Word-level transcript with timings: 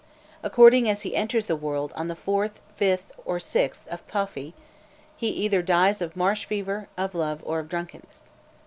According 0.41 0.89
as 0.89 1.03
he 1.03 1.15
enters 1.15 1.45
the 1.45 1.55
world 1.55 1.93
on 1.95 2.07
the 2.07 2.15
4th, 2.15 2.53
5th, 2.79 3.11
or 3.23 3.37
6th 3.37 3.85
of 3.87 4.07
Paophi, 4.07 4.53
he 5.15 5.27
either 5.29 5.61
dies 5.61 6.01
of 6.01 6.15
marsh 6.17 6.45
fever, 6.45 6.87
of 6.97 7.13
love, 7.13 7.43
or 7.45 7.59
of 7.59 7.69
drunkenness. 7.69 8.21